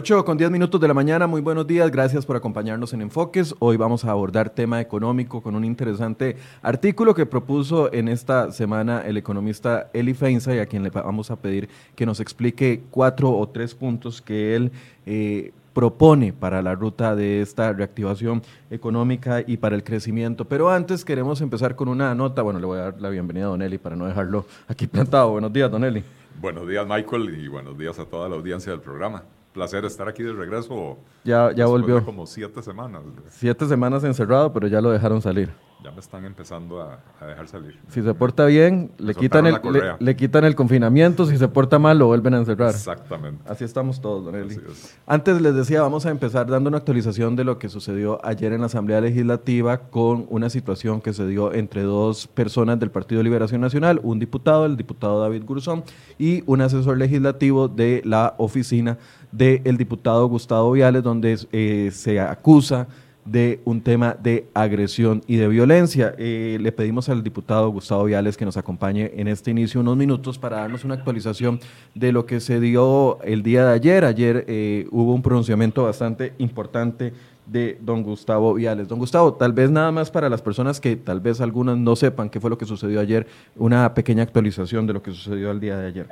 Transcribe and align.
8 0.00 0.24
con 0.24 0.38
10 0.38 0.50
minutos 0.50 0.80
de 0.80 0.88
la 0.88 0.94
mañana, 0.94 1.26
muy 1.26 1.42
buenos 1.42 1.66
días, 1.66 1.90
gracias 1.90 2.24
por 2.24 2.34
acompañarnos 2.34 2.94
en 2.94 3.02
Enfoques. 3.02 3.54
Hoy 3.58 3.76
vamos 3.76 4.02
a 4.06 4.10
abordar 4.12 4.48
tema 4.48 4.80
económico 4.80 5.42
con 5.42 5.54
un 5.54 5.62
interesante 5.62 6.38
artículo 6.62 7.14
que 7.14 7.26
propuso 7.26 7.92
en 7.92 8.08
esta 8.08 8.50
semana 8.50 9.02
el 9.02 9.18
economista 9.18 9.90
Eli 9.92 10.14
Feinza 10.14 10.54
y 10.54 10.58
a 10.58 10.64
quien 10.64 10.84
le 10.84 10.88
vamos 10.88 11.30
a 11.30 11.36
pedir 11.36 11.68
que 11.94 12.06
nos 12.06 12.18
explique 12.18 12.84
cuatro 12.90 13.30
o 13.30 13.46
tres 13.50 13.74
puntos 13.74 14.22
que 14.22 14.56
él 14.56 14.72
eh, 15.04 15.52
propone 15.74 16.32
para 16.32 16.62
la 16.62 16.74
ruta 16.74 17.14
de 17.14 17.42
esta 17.42 17.74
reactivación 17.74 18.40
económica 18.70 19.44
y 19.46 19.58
para 19.58 19.76
el 19.76 19.84
crecimiento. 19.84 20.46
Pero 20.46 20.70
antes 20.70 21.04
queremos 21.04 21.42
empezar 21.42 21.76
con 21.76 21.88
una 21.88 22.14
nota, 22.14 22.40
bueno, 22.40 22.58
le 22.58 22.64
voy 22.64 22.78
a 22.78 22.84
dar 22.84 23.00
la 23.02 23.10
bienvenida 23.10 23.44
a 23.44 23.48
Don 23.48 23.60
Eli 23.60 23.76
para 23.76 23.96
no 23.96 24.06
dejarlo 24.06 24.46
aquí 24.66 24.86
plantado. 24.86 25.32
Buenos 25.32 25.52
días, 25.52 25.70
Don 25.70 25.84
Eli. 25.84 26.02
Buenos 26.40 26.66
días, 26.66 26.86
Michael, 26.88 27.38
y 27.38 27.48
buenos 27.48 27.76
días 27.76 27.98
a 27.98 28.06
toda 28.06 28.30
la 28.30 28.36
audiencia 28.36 28.72
del 28.72 28.80
programa 28.80 29.24
placer 29.52 29.84
estar 29.84 30.08
aquí 30.08 30.22
de 30.22 30.32
regreso. 30.32 30.98
Ya, 31.24 31.52
ya 31.52 31.66
volvió. 31.66 32.04
como 32.04 32.26
siete 32.26 32.62
semanas. 32.62 33.02
Siete 33.28 33.66
semanas 33.66 34.04
encerrado, 34.04 34.52
pero 34.52 34.66
ya 34.68 34.80
lo 34.80 34.90
dejaron 34.90 35.20
salir. 35.20 35.50
Ya 35.82 35.90
me 35.90 36.00
están 36.00 36.26
empezando 36.26 36.82
a, 36.82 36.98
dejar 37.26 37.48
salir. 37.48 37.78
Si 37.88 38.02
se 38.02 38.14
porta 38.14 38.44
bien, 38.44 38.90
le 38.98 39.14
quitan, 39.14 39.46
el, 39.46 39.58
le, 39.98 40.16
quitan 40.16 40.44
el 40.44 40.54
confinamiento. 40.54 41.24
Si 41.24 41.38
se 41.38 41.48
porta 41.48 41.78
mal, 41.78 41.98
lo 41.98 42.06
vuelven 42.06 42.34
a 42.34 42.38
encerrar. 42.38 42.70
Exactamente. 42.70 43.42
Así 43.48 43.64
estamos 43.64 44.00
todos, 44.00 44.26
don 44.26 44.34
Eli. 44.34 44.60
Antes 45.06 45.40
les 45.40 45.54
decía, 45.54 45.80
vamos 45.80 46.04
a 46.04 46.10
empezar 46.10 46.48
dando 46.48 46.68
una 46.68 46.78
actualización 46.78 47.34
de 47.34 47.44
lo 47.44 47.58
que 47.58 47.70
sucedió 47.70 48.24
ayer 48.24 48.52
en 48.52 48.60
la 48.60 48.66
Asamblea 48.66 49.00
Legislativa 49.00 49.78
con 49.78 50.26
una 50.28 50.50
situación 50.50 51.00
que 51.00 51.14
se 51.14 51.26
dio 51.26 51.54
entre 51.54 51.82
dos 51.82 52.26
personas 52.26 52.78
del 52.78 52.90
Partido 52.90 53.20
de 53.20 53.24
Liberación 53.24 53.62
Nacional, 53.62 54.00
un 54.02 54.18
diputado, 54.18 54.66
el 54.66 54.76
diputado 54.76 55.20
David 55.20 55.44
Gurzón, 55.46 55.84
y 56.18 56.42
un 56.46 56.60
asesor 56.60 56.98
legislativo 56.98 57.68
de 57.68 58.02
la 58.04 58.34
oficina 58.36 58.98
del 59.32 59.76
diputado 59.78 60.26
Gustavo 60.26 60.72
Viales, 60.72 61.02
donde 61.02 61.38
eh, 61.52 61.90
se 61.92 62.20
acusa 62.20 62.86
de 63.24 63.60
un 63.64 63.80
tema 63.80 64.16
de 64.22 64.46
agresión 64.54 65.22
y 65.26 65.36
de 65.36 65.48
violencia. 65.48 66.14
Eh, 66.18 66.58
le 66.60 66.72
pedimos 66.72 67.08
al 67.08 67.22
diputado 67.22 67.68
Gustavo 67.70 68.04
Viales 68.04 68.36
que 68.36 68.44
nos 68.44 68.56
acompañe 68.56 69.10
en 69.14 69.28
este 69.28 69.50
inicio 69.50 69.80
unos 69.80 69.96
minutos 69.96 70.38
para 70.38 70.58
darnos 70.58 70.84
una 70.84 70.94
actualización 70.94 71.60
de 71.94 72.12
lo 72.12 72.26
que 72.26 72.40
se 72.40 72.60
dio 72.60 73.18
el 73.22 73.42
día 73.42 73.66
de 73.66 73.74
ayer. 73.74 74.04
Ayer 74.04 74.44
eh, 74.48 74.86
hubo 74.90 75.14
un 75.14 75.22
pronunciamiento 75.22 75.84
bastante 75.84 76.32
importante 76.38 77.12
de 77.46 77.78
don 77.80 78.02
Gustavo 78.02 78.54
Viales. 78.54 78.88
Don 78.88 78.98
Gustavo, 78.98 79.34
tal 79.34 79.52
vez 79.52 79.70
nada 79.70 79.90
más 79.90 80.10
para 80.10 80.28
las 80.28 80.40
personas 80.40 80.80
que 80.80 80.96
tal 80.96 81.20
vez 81.20 81.40
algunas 81.40 81.76
no 81.76 81.96
sepan 81.96 82.30
qué 82.30 82.40
fue 82.40 82.50
lo 82.50 82.58
que 82.58 82.64
sucedió 82.64 83.00
ayer, 83.00 83.26
una 83.56 83.92
pequeña 83.92 84.22
actualización 84.22 84.86
de 84.86 84.92
lo 84.92 85.02
que 85.02 85.10
sucedió 85.10 85.50
el 85.50 85.60
día 85.60 85.76
de 85.76 85.86
ayer. 85.88 86.06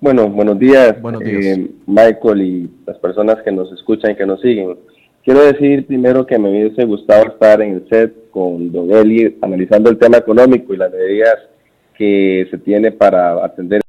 Bueno, 0.00 0.28
buenos 0.28 0.58
días, 0.58 0.96
eh, 1.24 1.70
Michael 1.86 2.42
y 2.42 2.70
las 2.86 2.98
personas 2.98 3.36
que 3.42 3.52
nos 3.52 3.70
escuchan 3.72 4.12
y 4.12 4.16
que 4.16 4.26
nos 4.26 4.40
siguen. 4.40 4.76
Quiero 5.24 5.42
decir 5.42 5.86
primero 5.86 6.26
que 6.26 6.38
me 6.38 6.50
hubiese 6.50 6.84
gustado 6.84 7.28
estar 7.28 7.62
en 7.62 7.76
el 7.76 7.88
set 7.88 8.30
con 8.30 8.70
Don 8.70 8.90
Eli 8.90 9.38
analizando 9.40 9.88
el 9.88 9.96
tema 9.96 10.18
económico 10.18 10.74
y 10.74 10.76
las 10.76 10.92
medidas 10.92 11.36
que 11.96 12.46
se 12.50 12.58
tiene 12.58 12.92
para 12.92 13.42
atender 13.42 13.80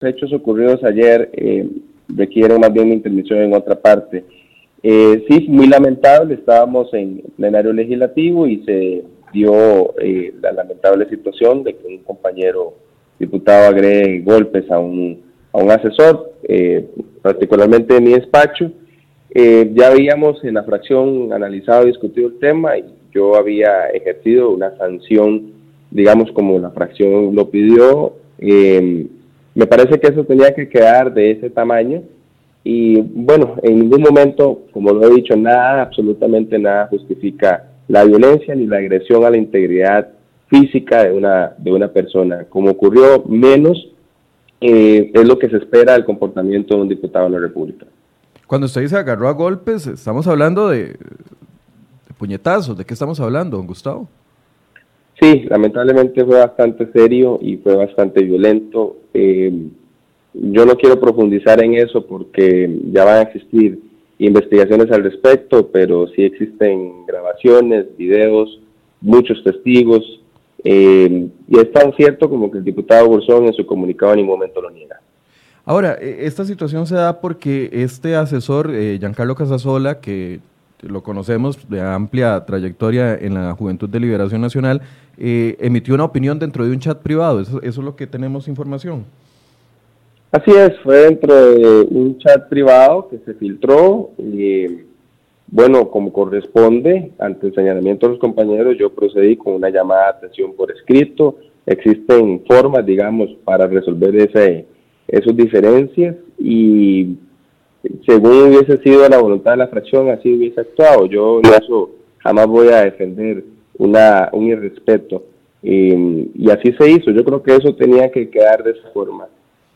los 0.00 0.10
hechos 0.10 0.32
ocurridos 0.32 0.82
ayer 0.82 1.30
eh, 1.34 1.68
requieren 2.08 2.60
más 2.60 2.72
bien 2.72 2.86
una 2.86 2.96
intervención 2.96 3.42
en 3.42 3.54
otra 3.54 3.80
parte. 3.80 4.24
Eh, 4.82 5.24
sí, 5.28 5.46
muy 5.48 5.68
lamentable, 5.68 6.34
estábamos 6.34 6.92
en 6.94 7.22
plenario 7.36 7.72
legislativo 7.72 8.48
y 8.48 8.64
se 8.64 9.04
dio 9.32 9.94
eh, 10.00 10.34
la 10.40 10.50
lamentable 10.50 11.08
situación 11.08 11.62
de 11.62 11.76
que 11.76 11.86
un 11.86 11.98
compañero 11.98 12.74
diputado 13.20 13.68
agregue 13.68 14.20
golpes 14.22 14.68
a 14.68 14.80
un, 14.80 15.33
a 15.54 15.58
un 15.58 15.70
asesor, 15.70 16.32
eh, 16.42 16.84
particularmente 17.22 17.94
de 17.94 18.00
mi 18.00 18.12
despacho. 18.12 18.72
Eh, 19.30 19.70
ya 19.74 19.88
habíamos 19.88 20.42
en 20.44 20.54
la 20.54 20.64
fracción 20.64 21.32
analizado 21.32 21.84
y 21.84 21.86
discutido 21.86 22.28
el 22.28 22.38
tema 22.38 22.76
y 22.76 22.84
yo 23.12 23.36
había 23.36 23.88
ejercido 23.88 24.50
una 24.50 24.76
sanción, 24.76 25.52
digamos, 25.92 26.30
como 26.32 26.58
la 26.58 26.70
fracción 26.70 27.34
lo 27.34 27.50
pidió. 27.50 28.14
Eh, 28.38 29.06
me 29.54 29.66
parece 29.66 30.00
que 30.00 30.08
eso 30.08 30.24
tenía 30.24 30.52
que 30.52 30.68
quedar 30.68 31.14
de 31.14 31.30
ese 31.30 31.50
tamaño 31.50 32.02
y 32.64 33.00
bueno, 33.00 33.54
en 33.62 33.78
ningún 33.78 34.02
momento, 34.02 34.62
como 34.72 34.90
lo 34.90 35.06
he 35.06 35.14
dicho, 35.14 35.36
nada, 35.36 35.82
absolutamente 35.82 36.58
nada 36.58 36.88
justifica 36.88 37.70
la 37.86 38.04
violencia 38.04 38.54
ni 38.56 38.66
la 38.66 38.78
agresión 38.78 39.24
a 39.24 39.30
la 39.30 39.36
integridad 39.36 40.08
física 40.48 41.04
de 41.04 41.12
una, 41.12 41.54
de 41.58 41.72
una 41.72 41.88
persona. 41.88 42.46
Como 42.48 42.70
ocurrió 42.70 43.22
menos, 43.28 43.93
eh, 44.66 45.10
es 45.12 45.28
lo 45.28 45.38
que 45.38 45.50
se 45.50 45.58
espera 45.58 45.92
del 45.92 46.06
comportamiento 46.06 46.74
de 46.74 46.80
un 46.80 46.88
diputado 46.88 47.26
de 47.26 47.32
la 47.32 47.38
República. 47.38 47.84
Cuando 48.46 48.64
usted 48.64 48.80
dice 48.80 48.96
agarró 48.96 49.28
a 49.28 49.32
golpes, 49.32 49.86
estamos 49.86 50.26
hablando 50.26 50.70
de, 50.70 50.96
puñetazos. 52.16 52.78
¿De 52.78 52.86
qué 52.86 52.94
estamos 52.94 53.20
hablando, 53.20 53.58
don 53.58 53.66
Gustavo? 53.66 54.08
Sí, 55.20 55.42
lamentablemente 55.50 56.24
fue 56.24 56.38
bastante 56.38 56.90
serio 56.92 57.38
y 57.42 57.58
fue 57.58 57.76
bastante 57.76 58.22
violento. 58.22 58.96
Eh, 59.12 59.52
yo 60.32 60.64
no 60.64 60.76
quiero 60.76 60.98
profundizar 60.98 61.62
en 61.62 61.74
eso 61.74 62.06
porque 62.06 62.74
ya 62.90 63.04
van 63.04 63.18
a 63.18 63.22
existir 63.22 63.78
investigaciones 64.18 64.90
al 64.90 65.04
respecto, 65.04 65.68
pero 65.70 66.06
sí 66.08 66.22
existen 66.22 67.04
grabaciones, 67.04 67.84
videos, 67.98 68.62
muchos 69.02 69.44
testigos 69.44 70.23
eh, 70.64 71.28
y 71.46 71.58
es 71.58 71.72
tan 71.72 71.92
cierto 71.92 72.28
como 72.28 72.50
que 72.50 72.58
el 72.58 72.64
diputado 72.64 73.06
Bolsón 73.06 73.44
en 73.44 73.52
su 73.52 73.66
comunicado 73.66 74.12
en 74.12 74.20
ningún 74.20 74.36
momento 74.36 74.62
lo 74.62 74.70
niega. 74.70 74.98
Ahora, 75.66 75.98
e, 76.00 76.26
esta 76.26 76.44
situación 76.44 76.86
se 76.86 76.94
da 76.94 77.20
porque 77.20 77.68
este 77.72 78.16
asesor, 78.16 78.70
eh, 78.74 78.96
Giancarlo 78.98 79.34
Casasola, 79.34 80.00
que 80.00 80.40
lo 80.80 81.02
conocemos 81.02 81.68
de 81.68 81.80
amplia 81.80 82.44
trayectoria 82.44 83.14
en 83.14 83.34
la 83.34 83.52
Juventud 83.52 83.88
de 83.88 84.00
Liberación 84.00 84.40
Nacional, 84.40 84.80
eh, 85.18 85.56
emitió 85.60 85.94
una 85.94 86.04
opinión 86.04 86.38
dentro 86.38 86.64
de 86.64 86.72
un 86.72 86.80
chat 86.80 87.00
privado. 87.00 87.40
Eso, 87.40 87.60
eso 87.62 87.80
es 87.80 87.84
lo 87.84 87.94
que 87.94 88.06
tenemos 88.06 88.48
información. 88.48 89.04
Así 90.32 90.50
es, 90.50 90.72
fue 90.82 90.96
dentro 90.96 91.34
de 91.34 91.86
un 91.90 92.18
chat 92.18 92.48
privado 92.48 93.08
que 93.08 93.18
se 93.18 93.34
filtró. 93.34 94.10
Y, 94.18 94.83
bueno, 95.46 95.90
como 95.90 96.12
corresponde, 96.12 97.12
ante 97.18 97.48
el 97.48 97.54
señalamiento 97.54 98.06
de 98.06 98.12
los 98.12 98.20
compañeros, 98.20 98.76
yo 98.78 98.90
procedí 98.90 99.36
con 99.36 99.54
una 99.54 99.70
llamada 99.70 100.04
de 100.04 100.18
atención 100.18 100.54
por 100.54 100.72
escrito. 100.72 101.36
Existen 101.66 102.42
formas, 102.46 102.84
digamos, 102.84 103.30
para 103.44 103.66
resolver 103.66 104.16
esas 104.16 105.36
diferencias 105.36 106.16
y 106.38 107.16
según 108.06 108.48
hubiese 108.48 108.78
sido 108.78 109.08
la 109.08 109.18
voluntad 109.18 109.52
de 109.52 109.58
la 109.58 109.68
fracción, 109.68 110.08
así 110.08 110.34
hubiese 110.34 110.60
actuado. 110.60 111.06
Yo 111.06 111.40
en 111.42 111.52
eso 111.52 111.90
jamás 112.18 112.46
voy 112.46 112.68
a 112.68 112.84
defender 112.84 113.44
una, 113.78 114.30
un 114.32 114.46
irrespeto. 114.46 115.24
Y, 115.62 116.30
y 116.34 116.50
así 116.50 116.72
se 116.78 116.90
hizo. 116.90 117.10
Yo 117.10 117.24
creo 117.24 117.42
que 117.42 117.56
eso 117.56 117.74
tenía 117.74 118.10
que 118.10 118.28
quedar 118.28 118.62
de 118.62 118.72
esa 118.72 118.90
forma. 118.90 119.26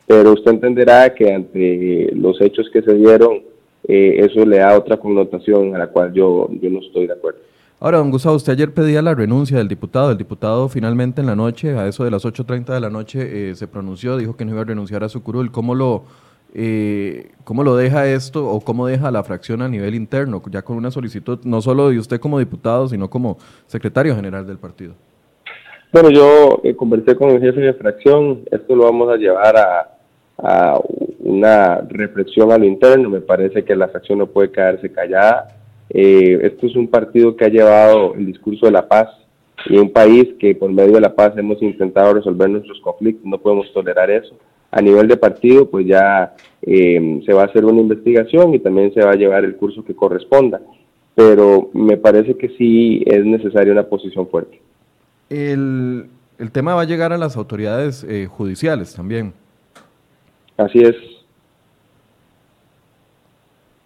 Pero 0.07 0.33
usted 0.33 0.53
entenderá 0.53 1.15
que 1.15 1.33
ante 1.33 2.11
los 2.15 2.41
hechos 2.41 2.69
que 2.73 2.83
se 2.83 2.95
dieron, 2.95 3.43
eh, 3.87 4.17
eso 4.19 4.45
le 4.45 4.59
da 4.59 4.77
otra 4.77 4.97
connotación 4.97 5.75
a 5.75 5.79
la 5.79 5.87
cual 5.89 6.13
yo, 6.13 6.49
yo 6.61 6.71
no 6.71 6.81
estoy 6.81 7.07
de 7.07 7.13
acuerdo. 7.13 7.41
Ahora, 7.81 7.99
don 7.99 8.11
Gustavo, 8.11 8.35
usted 8.35 8.55
ayer 8.55 8.75
pedía 8.75 9.01
la 9.03 9.15
renuncia 9.15 9.59
del 9.59 9.69
diputado. 9.69 10.11
El 10.11 10.19
diputado 10.19 10.69
finalmente 10.69 11.21
en 11.21 11.29
la 11.29 11.37
noche, 11.37 11.79
a 11.79 11.87
eso 11.87 12.05
de 12.05 12.11
las 12.11 12.25
8.30 12.25 12.75
de 12.75 12.81
la 12.81 12.91
noche, 12.91 13.51
eh, 13.51 13.55
se 13.55 13.69
pronunció, 13.69 14.17
dijo 14.17 14.37
que 14.37 14.45
no 14.45 14.51
iba 14.51 14.63
a 14.63 14.65
renunciar 14.65 15.05
a 15.05 15.09
su 15.09 15.23
curul. 15.23 15.53
¿Cómo 15.53 15.77
lo, 15.77 16.03
eh, 16.55 17.31
¿Cómo 17.45 17.63
lo 17.63 17.77
deja 17.77 18.09
esto 18.09 18.49
o 18.49 18.61
cómo 18.61 18.87
deja 18.89 19.13
la 19.13 19.23
fracción 19.23 19.63
a 19.63 19.69
nivel 19.69 19.95
interno, 19.95 20.43
ya 20.51 20.63
con 20.63 20.77
una 20.77 20.91
solicitud 20.91 21.39
no 21.45 21.61
solo 21.61 21.91
de 21.91 22.01
usted 22.01 22.19
como 22.19 22.41
diputado, 22.41 22.89
sino 22.89 23.09
como 23.09 23.39
secretario 23.67 24.17
general 24.17 24.45
del 24.45 24.59
partido? 24.59 24.95
Bueno, 25.93 26.11
yo 26.11 26.61
conversé 26.77 27.15
con 27.15 27.31
el 27.31 27.41
jefe 27.41 27.61
de 27.61 27.75
fracción, 27.75 28.43
esto 28.51 28.75
lo 28.75 28.85
vamos 28.85 29.09
a 29.09 29.17
llevar 29.17 29.57
a, 29.57 29.98
a 30.39 30.81
una 31.21 31.81
reflexión 31.89 32.53
a 32.53 32.59
lo 32.59 32.65
interno. 32.65 33.11
Me 33.11 33.21
parece 33.21 33.65
que 33.65 33.77
la 33.77 33.89
fracción 33.89 34.19
no 34.19 34.27
puede 34.27 34.51
quedarse 34.51 34.91
callada. 34.91 35.49
Eh, 35.91 36.39
esto 36.43 36.67
es 36.67 36.77
un 36.77 36.89
partido 36.89 37.37
que 37.37 37.45
ha 37.45 37.49
llevado 37.49 38.15
el 38.15 38.27
discurso 38.27 38.67
de 38.67 38.73
la 38.73 38.87
paz 38.87 39.09
y 39.67 39.77
un 39.77 39.91
país 39.91 40.29
que 40.39 40.55
por 40.55 40.71
medio 40.71 40.95
de 40.95 41.01
la 41.01 41.15
paz 41.15 41.37
hemos 41.37 41.61
intentado 41.63 42.15
resolver 42.15 42.49
nuestros 42.49 42.81
conflictos. 42.81 43.27
No 43.27 43.39
podemos 43.39 43.73
tolerar 43.73 44.11
eso. 44.11 44.37
A 44.71 44.81
nivel 44.83 45.09
de 45.09 45.17
partido, 45.17 45.69
pues 45.69 45.87
ya 45.87 46.35
eh, 46.63 47.23
se 47.25 47.33
va 47.33 47.43
a 47.43 47.47
hacer 47.47 47.65
una 47.65 47.81
investigación 47.81 48.55
y 48.55 48.59
también 48.59 48.93
se 48.93 49.03
va 49.03 49.13
a 49.13 49.17
llevar 49.17 49.45
el 49.45 49.57
curso 49.57 49.85
que 49.85 49.97
corresponda. 49.97 50.61
Pero 51.15 51.71
me 51.73 51.97
parece 51.97 52.37
que 52.37 52.51
sí 52.51 53.03
es 53.07 53.25
necesaria 53.25 53.73
una 53.73 53.85
posición 53.85 54.29
fuerte. 54.29 54.61
El, 55.31 56.07
el 56.39 56.53
tema 56.53 56.75
va 56.75 56.83
a 56.83 56.87
llegar 56.87 57.13
a 57.13 57.19
las 57.19 57.37
autoridades 57.37 58.05
eh, 58.05 58.27
judiciales 58.27 58.95
también. 58.95 59.33
Así 60.59 60.81
es. 60.81 60.95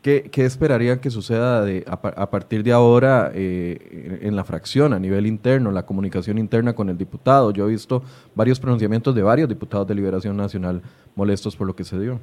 ¿Qué, 0.02 0.28
qué 0.32 0.44
esperarían 0.44 0.98
que 0.98 1.10
suceda 1.10 1.64
de, 1.64 1.84
a, 1.86 2.30
partir 2.30 2.64
de 2.64 2.72
ahora 2.72 3.30
eh, 3.32 4.19
en 4.22 4.34
la 4.34 4.42
fracción, 4.42 4.92
a 4.92 4.98
nivel 4.98 5.28
interno, 5.28 5.70
la 5.70 5.86
comunicación 5.86 6.38
interna 6.38 6.72
con 6.72 6.88
el 6.88 6.98
diputado? 6.98 7.52
Yo 7.52 7.69
he 7.69 7.70
visto 7.70 8.02
varios 8.34 8.58
pronunciamientos 8.58 9.14
de 9.14 9.22
varios 9.22 9.48
diputados 9.48 9.86
de 9.86 9.94
Liberación 9.94 10.36
Nacional 10.36 10.82
molestos 11.14 11.54
por 11.54 11.69
lo 11.69 11.76
que 11.76 11.84
se 11.84 12.00
dio. 12.00 12.19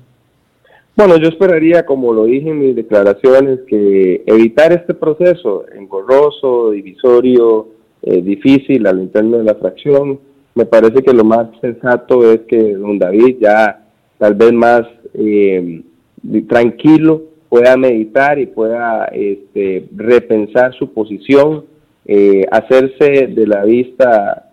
Bueno, 0.98 1.16
yo 1.16 1.30
esperaría, 1.30 1.86
como 1.86 2.12
lo 2.12 2.26
dije 2.26 2.50
en 2.50 2.60
mis 2.60 2.76
declaraciones, 2.76 3.62
que 3.66 4.24
evitar 4.26 4.74
este 4.74 4.94
proceso 4.94 5.64
engorroso, 5.74 6.72
divisorio, 6.72 7.70
eh, 8.02 8.22
difícil 8.22 8.86
al 8.88 9.00
interno 9.00 9.38
de 9.38 9.46
la 9.46 9.56
fracción, 9.56 10.20
me 10.54 10.66
parece 10.66 11.02
que 11.02 11.14
lo 11.14 11.24
más 11.24 11.48
sensato 11.62 12.30
es 12.30 12.42
que 12.42 12.76
don 12.76 13.00
David 13.00 13.38
ya 13.40 13.86
tal 14.20 14.36
vez 14.36 14.54
más 14.54 14.84
eh, 15.16 15.82
tranquilo 16.48 17.24
pueda 17.50 17.76
meditar 17.76 18.38
y 18.38 18.46
pueda 18.46 19.06
este, 19.06 19.90
repensar 19.96 20.76
su 20.76 20.94
posición, 20.94 21.66
eh, 22.06 22.46
hacerse 22.52 23.26
de 23.26 23.48
la 23.48 23.66
vista 23.66 24.50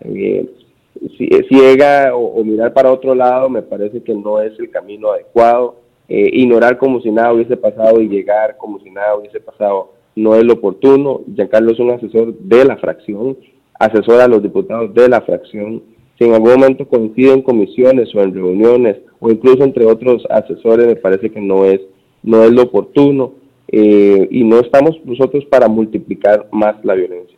ciega 1.47 2.15
o, 2.15 2.39
o, 2.39 2.43
mirar 2.43 2.73
para 2.73 2.91
otro 2.91 3.13
lado, 3.13 3.49
me 3.49 3.61
parece 3.61 4.01
que 4.01 4.15
no 4.15 4.41
es 4.41 4.59
el 4.59 4.71
camino 4.71 5.11
adecuado. 5.11 5.75
Eh, 6.09 6.29
ignorar 6.33 6.77
como 6.77 7.01
si 7.01 7.11
nada 7.11 7.33
hubiese 7.33 7.57
pasado 7.57 7.99
y 7.99 8.07
llegar 8.07 8.55
como 8.55 8.79
si 8.79 8.89
nada 8.89 9.17
hubiese 9.17 9.41
pasado 9.41 9.91
no 10.15 10.35
es 10.35 10.43
lo 10.43 10.53
oportuno. 10.53 11.21
Giancarlo 11.35 11.71
es 11.71 11.79
un 11.79 11.91
asesor 11.91 12.33
de 12.33 12.63
la 12.63 12.77
fracción, 12.77 13.37
asesora 13.77 14.23
a 14.23 14.27
los 14.27 14.41
diputados 14.41 14.93
de 14.93 15.09
la 15.09 15.21
fracción. 15.21 15.83
Si 16.17 16.23
en 16.23 16.33
algún 16.33 16.51
momento 16.51 16.87
coinciden 16.87 17.35
en 17.35 17.41
comisiones 17.41 18.13
o 18.15 18.21
en 18.21 18.33
reuniones 18.33 18.97
o 19.19 19.29
incluso 19.29 19.63
entre 19.63 19.85
otros 19.85 20.23
asesores, 20.29 20.87
me 20.87 20.95
parece 20.95 21.29
que 21.29 21.39
no 21.39 21.65
es, 21.65 21.81
no 22.23 22.43
es 22.43 22.51
lo 22.51 22.63
oportuno 22.63 23.33
eh, 23.67 24.27
y 24.31 24.43
no 24.43 24.59
estamos 24.59 24.97
nosotros 25.05 25.45
para 25.45 25.67
multiplicar 25.67 26.47
más 26.51 26.83
la 26.83 26.95
violencia. 26.95 27.37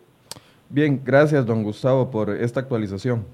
Bien, 0.69 1.01
gracias 1.03 1.45
don 1.45 1.63
Gustavo 1.63 2.09
por 2.11 2.29
esta 2.29 2.59
actualización. 2.59 3.25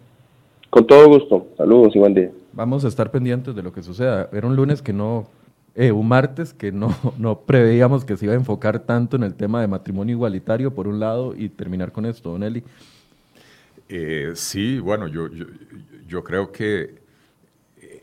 Con 0.69 0.87
todo 0.87 1.07
gusto. 1.07 1.47
Saludos 1.57 1.95
y 1.95 1.99
buen 1.99 2.13
día. 2.13 2.31
Vamos 2.53 2.83
a 2.85 2.87
estar 2.87 3.11
pendientes 3.11 3.55
de 3.55 3.61
lo 3.61 3.71
que 3.71 3.83
suceda. 3.83 4.29
Era 4.31 4.47
un 4.47 4.55
lunes 4.55 4.81
que 4.81 4.93
no, 4.93 5.27
eh, 5.75 5.91
un 5.91 6.07
martes 6.07 6.53
que 6.53 6.71
no, 6.71 6.89
no 7.19 7.39
preveíamos 7.41 8.03
que 8.03 8.17
se 8.17 8.25
iba 8.25 8.33
a 8.33 8.37
enfocar 8.37 8.79
tanto 8.79 9.15
en 9.15 9.23
el 9.23 9.35
tema 9.35 9.61
de 9.61 9.67
matrimonio 9.67 10.15
igualitario, 10.15 10.73
por 10.73 10.87
un 10.87 10.99
lado, 10.99 11.35
y 11.35 11.49
terminar 11.49 11.91
con 11.91 12.05
esto, 12.05 12.31
Don 12.31 12.43
Eli. 12.43 12.63
Eh, 13.87 14.31
sí, 14.35 14.79
bueno, 14.79 15.07
yo, 15.07 15.29
yo, 16.07 16.23
creo 16.23 16.51
que 16.51 17.05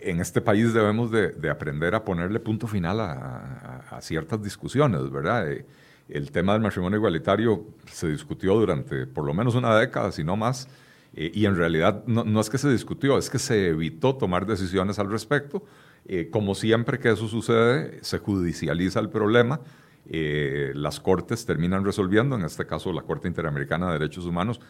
en 0.02 0.20
este 0.20 0.40
país 0.40 0.73
debemos 0.75 1.11
de, 1.11 1.50
aprender 1.50 1.94
a 1.94 2.05
ponerle 2.05 2.40
punto 2.40 2.67
final 2.67 3.00
a, 3.00 3.99
ciertas 4.00 4.43
discusiones, 4.43 5.11
¿verdad? 5.11 5.50
Eh, 5.50 5.64
el 6.08 6.31
tema 6.32 6.55
del 6.55 6.62
matrimonio 6.62 6.96
igualitario 6.96 7.64
se 7.90 8.08
discutió 8.08 8.55
durante 8.55 9.06
por 9.06 9.25
lo 9.25 9.32
menos 9.32 9.55
una 9.55 9.76
década, 9.76 10.11
si 10.12 10.25
no 10.25 10.37
más, 10.37 10.69
eh, 11.14 11.31
y 11.32 11.44
en 11.44 11.56
realidad 11.56 12.05
no, 12.06 12.40
es 12.40 12.50
que 12.50 12.58
se 12.58 12.70
discutió, 12.70 13.19
es 13.19 13.31
que 13.31 13.38
se 13.38 13.69
evitó 13.69 14.17
tomar 14.17 14.46
decisiones 14.46 14.99
al 14.99 15.11
respecto. 15.11 15.64
Eh, 16.06 16.28
como 16.32 16.56
siempre 16.56 16.99
que 16.99 17.11
eso 17.11 17.28
sucede, 17.28 18.02
se 18.02 18.19
judicializa 18.19 18.99
el 18.99 19.08
problema. 19.08 19.61
Las 20.05 20.99
cortes 20.99 21.46
terminan 21.46 21.85
resolviendo, 21.85 22.35
en 22.35 22.43
este 22.43 22.67
caso 22.67 22.93
la 22.93 23.02
Corte 23.02 23.28
Interamericana 23.28 23.87
de 23.87 24.00
Derechos 24.00 24.26
Humanos, 24.26 24.61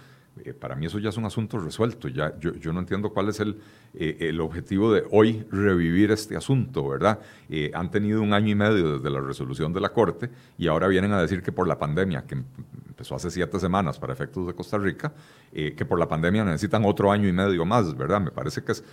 eh, 0.44 0.54
para 0.54 0.74
mí 0.74 0.86
eso 0.86 0.98
ya 0.98 1.10
es 1.10 1.16
un 1.16 1.26
asunto 1.26 1.58
resuelto. 1.58 2.08
Ya, 2.08 2.38
yo, 2.38 2.72
no 2.72 2.80
entiendo 2.80 3.10
cuál 3.10 3.28
es 3.28 3.40
el, 3.40 3.60
eh, 3.94 4.16
el, 4.20 4.40
objetivo 4.40 4.92
de 4.92 5.04
hoy 5.10 5.44
revivir 5.50 6.10
este 6.10 6.36
asunto, 6.36 6.88
¿verdad? 6.88 7.20
Eh, 7.50 7.70
han 7.74 7.90
tenido 7.90 8.22
un 8.22 8.32
año 8.32 8.48
y 8.48 8.54
medio 8.54 8.96
desde 8.96 9.10
la 9.10 9.20
resolución 9.20 9.72
de 9.72 9.80
la 9.80 9.90
Corte 9.90 10.30
y 10.56 10.68
ahora 10.68 10.88
vienen 10.88 11.12
a 11.12 11.20
decir 11.20 11.42
que 11.42 11.52
por 11.52 11.68
la 11.68 11.78
pandemia, 11.78 12.24
que 12.26 12.36
empezó 12.88 13.14
hace 13.14 13.30
siete 13.30 13.58
semanas 13.60 13.98
para 13.98 14.14
efectos 14.14 14.46
de 14.46 14.54
Costa 14.54 14.78
Rica, 14.78 15.12
que 15.52 15.84
por 15.84 15.98
la 15.98 16.08
pandemia 16.08 16.44
necesitan 16.44 16.82
otro 16.86 17.12
año 17.12 17.28
y 17.28 17.32
medio 17.32 17.66
más, 17.66 17.94
¿verdad? 17.96 18.20
Me 18.20 18.30
parece 18.30 18.62
que 18.62 18.72
es... 18.72 18.84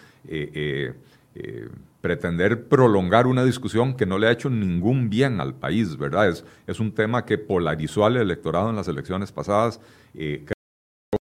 pretender 2.01 2.68
prolongar 2.68 3.27
una 3.27 3.45
discusión 3.45 3.95
que 3.95 4.06
no 4.06 4.18
le 4.18 4.27
ha 4.27 4.31
hecho 4.31 4.50
ningún 4.50 5.09
bien 5.09 5.39
al 5.39 5.53
país, 5.53 5.95
¿verdad? 5.97 6.27
Es, 6.68 6.80
un 6.80 6.94
tema 6.94 7.24
que 7.25 7.38
polarizó 7.38 8.06
al 8.06 8.18
electorado 8.18 8.69
en 8.69 8.75
las 8.75 8.88
elecciones 8.88 9.31
pasadas, 9.31 9.80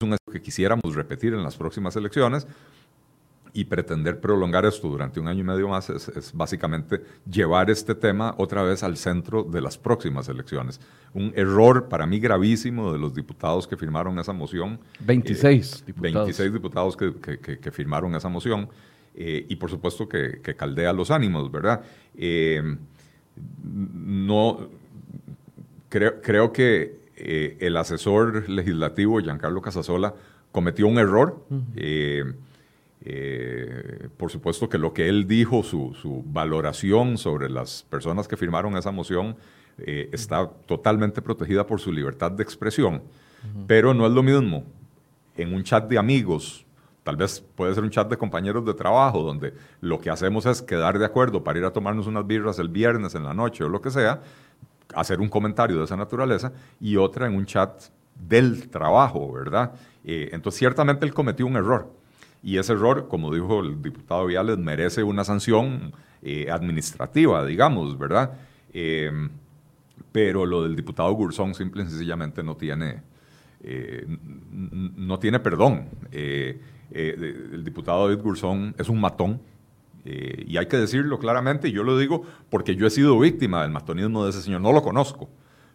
un 0.05 0.17
que 0.31 0.41
quisiéramos 0.41 0.95
repetir 0.95 1.33
en 1.33 1.43
las 1.43 1.55
próximas 1.55 1.95
elecciones 1.95 2.47
y 3.53 3.65
pretender 3.65 4.19
prolongar 4.19 4.65
esto 4.65 4.87
durante 4.87 5.19
un 5.19 5.27
año 5.27 5.39
y 5.39 5.43
medio 5.43 5.67
más 5.67 5.89
es, 5.89 6.31
básicamente 6.33 7.01
llevar 7.29 7.71
este 7.71 7.95
tema 7.95 8.35
otra 8.37 8.61
vez 8.61 8.83
al 8.83 8.97
centro 8.97 9.43
de 9.43 9.61
las 9.61 9.77
próximas 9.77 10.29
elecciones. 10.29 10.79
Un 11.13 11.33
error 11.35 11.87
para 11.89 12.05
mí 12.05 12.19
gravísimo 12.19 12.93
de 12.93 12.99
los 12.99 13.15
diputados 13.15 13.67
que 13.67 13.75
firmaron 13.75 14.19
esa 14.19 14.33
moción. 14.33 14.79
26 14.99 15.73
eh, 15.73 15.83
diputados. 15.87 16.13
26 16.25 16.53
diputados 16.53 16.97
que, 16.97 17.71
firmaron 17.71 18.13
esa 18.13 18.29
moción 18.29 18.69
eh, 19.15 19.45
y 19.49 19.55
por 19.55 19.71
supuesto 19.71 20.07
que, 20.07 20.39
caldea 20.55 20.93
los 20.93 21.09
ánimos, 21.09 21.49
¿verdad? 21.51 21.81
Eh, 22.15 22.61
no, 23.63 24.69
creo, 25.89 26.21
creo 26.21 26.53
que 26.53 27.06
eh, 27.17 27.57
el 27.59 27.75
asesor 27.77 28.47
legislativo 28.49 29.19
Giancarlo 29.19 29.61
Casasola 29.61 30.13
cometió 30.51 30.87
un 30.87 30.97
error. 30.97 31.43
Eh, 31.75 32.23
eh, 33.01 34.09
por 34.17 34.31
supuesto 34.31 34.69
que 34.69 34.77
lo 34.77 34.93
que 34.93 35.09
él 35.09 35.27
dijo, 35.27 35.63
su, 35.63 36.23
valoración 36.25 37.17
sobre 37.17 37.49
las 37.49 37.83
personas 37.89 38.27
que 38.27 38.37
firmaron 38.37 38.77
esa 38.77 38.91
moción, 38.91 39.35
está 39.77 40.49
totalmente 40.65 41.21
protegida 41.21 41.67
por 41.67 41.79
su 41.79 41.91
libertad 41.91 42.31
de 42.31 42.41
expresión. 42.41 43.03
Pero 43.67 43.93
no 43.93 44.07
es 44.07 44.11
lo 44.11 44.23
mismo 44.23 44.63
en 45.37 45.53
un 45.53 45.63
chat 45.63 45.87
de 45.87 45.97
amigos, 45.97 46.65
tal 47.03 47.15
vez 47.15 47.43
puede 47.55 47.73
ser 47.73 47.83
un 47.83 47.89
chat 47.89 48.09
de 48.09 48.17
compañeros 48.17 48.65
de 48.65 48.73
trabajo, 48.73 49.23
donde 49.23 49.53
lo 49.81 49.99
que 49.99 50.09
hacemos 50.09 50.45
es 50.45 50.61
quedar 50.61 50.99
de 50.99 51.05
acuerdo 51.05 51.43
para 51.43 51.59
ir 51.59 51.65
a 51.65 51.71
tomarnos 51.71 52.07
unas 52.07 52.27
birras 52.27 52.59
el 52.59 52.69
viernes 52.69 53.15
en 53.15 53.23
la 53.23 53.33
noche 53.33 53.63
o 53.63 53.69
lo 53.69 53.81
que 53.81 53.91
sea, 53.91 54.21
hacer 54.95 55.19
un 55.19 55.29
comentario 55.29 55.77
de 55.77 55.85
esa 55.85 55.97
naturaleza 55.97 56.51
y 56.79 56.95
otra 56.95 57.27
en 57.27 57.35
un 57.35 57.45
chat 57.45 57.83
del 58.15 58.69
trabajo, 58.69 59.31
¿verdad? 59.31 59.73
Eh, 60.03 60.29
entonces, 60.31 60.59
ciertamente 60.59 61.05
él 61.05 61.13
cometió 61.13 61.45
un 61.45 61.55
error. 61.55 61.91
Y 62.43 62.57
ese 62.57 62.73
error, 62.73 63.07
como 63.07 63.33
dijo 63.33 63.61
el 63.61 63.81
diputado 63.81 64.25
Viales, 64.25 64.57
merece 64.57 65.03
una 65.03 65.23
sanción 65.23 65.93
eh, 66.21 66.49
administrativa, 66.49 67.45
digamos, 67.45 67.97
¿verdad? 67.97 68.33
Eh, 68.73 69.11
pero 70.11 70.45
lo 70.45 70.63
del 70.63 70.75
diputado 70.75 71.11
Gurzón 71.11 71.53
simple 71.53 71.83
y 71.83 71.87
sencillamente 71.87 72.43
no 72.43 72.55
tiene, 72.55 73.01
no 74.95 75.19
tiene 75.19 75.39
perdón. 75.39 75.89
el 76.11 77.63
diputado 77.63 78.07
David 78.07 78.23
Gurzón 78.23 78.75
es 78.77 78.89
un 78.89 78.99
matón, 78.99 79.41
eh, 80.09 80.45
y 80.47 80.55
hay 80.55 80.67
que 80.67 80.77
decirlo 80.77 81.19
claramente, 81.19 81.69
yo 81.69 81.83
lo 81.83 81.97
digo 81.97 82.23
porque 82.49 82.77
yo 82.77 82.87
he 82.87 82.89
sido 82.89 83.19
víctima 83.19 83.63
del 83.63 83.71
matonismo 83.71 84.23
de 84.23 84.29
ese 84.29 84.41
señor, 84.41 84.61
no 84.61 84.71
lo 84.71 84.81
conozco, 84.81 85.29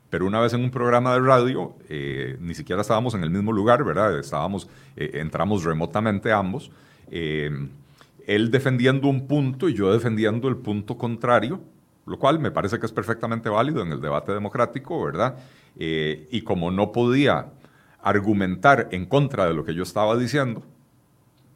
pero 0.08 0.24
una 0.26 0.40
vez 0.40 0.54
en 0.54 0.64
un 0.64 0.70
programa 0.70 1.12
de 1.12 1.20
radio, 1.20 1.76
eh, 1.90 2.38
ni 2.40 2.54
siquiera 2.54 2.80
estábamos 2.80 3.12
en 3.12 3.24
el 3.24 3.30
mismo 3.30 3.52
lugar, 3.52 3.84
¿verdad? 3.84 4.18
Estábamos, 4.18 4.70
eh, 4.96 5.10
entramos 5.16 5.64
remotamente 5.64 6.32
ambos, 6.32 6.70
él 7.10 8.50
defendiendo 8.50 9.08
un 9.08 9.26
punto 9.26 9.68
y 9.68 9.74
yo 9.74 9.92
defendiendo 9.92 10.48
el 10.48 10.56
punto 10.56 10.96
contrario, 10.96 11.60
lo 12.06 12.18
cual 12.18 12.38
me 12.38 12.50
parece 12.50 12.80
que 12.80 12.86
es 12.86 12.92
perfectamente 12.92 13.50
válido 13.50 13.82
en 13.82 13.92
el 13.92 14.00
debate 14.00 14.32
democrático, 14.32 15.04
¿verdad? 15.04 15.36
y 15.76 16.40
como 16.42 16.70
no 16.70 16.90
podía 16.90 17.48
argumentar 18.00 18.88
en 18.92 19.04
contra 19.04 19.46
de 19.46 19.52
lo 19.52 19.64
que 19.64 19.74
yo 19.74 19.82
estaba 19.82 20.16
diciendo, 20.16 20.62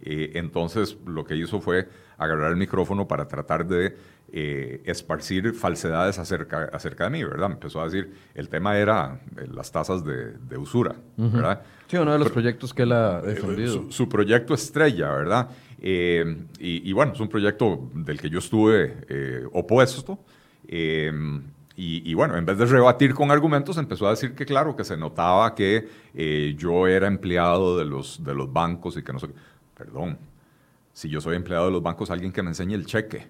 entonces 0.00 0.97
lo 1.07 1.25
que 1.25 1.37
hizo 1.37 1.61
fue 1.61 1.88
agarrar 2.19 2.50
el 2.50 2.57
micrófono 2.57 3.07
para 3.07 3.29
tratar 3.29 3.67
de 3.67 3.97
eh, 4.33 4.83
esparcir 4.85 5.53
falsedades 5.55 6.19
acerca, 6.19 6.69
acerca 6.73 7.05
de 7.05 7.11
mí, 7.11 7.23
¿verdad? 7.23 7.49
Me 7.49 7.55
empezó 7.55 7.81
a 7.81 7.85
decir, 7.85 8.12
el 8.35 8.49
tema 8.49 8.76
era 8.76 9.21
eh, 9.37 9.47
las 9.53 9.71
tasas 9.71 10.05
de, 10.05 10.59
usura, 10.59 10.97
¿verdad? 11.17 11.62
Sí, 11.87 11.97
uno 11.97 12.12
de 12.12 12.19
los 12.19 12.33
proyectos 12.33 12.75
que 12.75 12.83
él 12.83 12.93
ha 12.93 13.21
eh, 13.21 13.29
defendido. 13.29 13.87
Su, 13.91 14.09
proyecto 14.09 14.55
estrella, 14.55 15.11
¿verdad? 15.11 15.49
y, 15.79 16.93
bueno, 16.93 17.12
es 17.12 17.21
un 17.21 17.29
proyecto 17.29 17.88
del 17.95 18.21
que 18.21 18.29
yo 18.29 18.41
estuve 18.41 19.47
opuesto. 19.53 20.19
Y, 20.67 22.15
bueno, 22.15 22.37
en 22.37 22.45
vez 22.45 22.59
de 22.59 22.67
rebatir 22.67 23.15
con 23.15 23.31
argumentos, 23.31 23.76
empezó 23.76 24.09
a 24.09 24.11
decir 24.11 24.35
que 24.35 24.45
claro, 24.45 24.75
que 24.75 24.83
se 24.83 24.97
notaba 24.97 25.55
que 25.55 25.87
yo 26.59 26.88
era 26.88 27.07
empleado 27.07 27.79
de 27.79 27.85
los, 27.85 28.25
de 28.25 28.35
los 28.35 28.53
bancos 28.53 28.97
y 28.97 29.05
que 29.05 29.12
no 29.12 29.21
sé 29.21 29.29
Perdón, 29.76 30.18
si 30.92 31.11
yo 31.11 31.21
soy 31.21 31.37
empleado 31.37 31.66
de 31.66 31.73
los 31.73 31.83
bancos, 31.83 32.11
alguien 32.11 32.33
que 32.33 32.42
me 32.42 32.49
enseñe 32.49 32.75
el 32.75 32.87
cheque, 32.87 33.26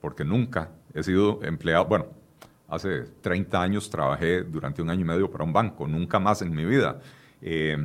porque 0.00 0.24
nunca 0.24 0.70
he 0.92 1.02
sido 1.04 1.42
empleado, 1.44 1.84
bueno, 1.86 2.06
hace 2.68 3.02
30 3.20 3.62
años 3.62 3.88
trabajé 3.88 4.42
durante 4.42 4.82
un 4.82 4.90
año 4.90 5.02
y 5.02 5.04
medio 5.04 5.30
para 5.30 5.44
un 5.44 5.52
banco, 5.52 5.86
nunca 5.86 6.18
más 6.18 6.42
en 6.42 6.52
mi 6.52 6.64
vida. 6.64 6.98
Eh, 7.40 7.76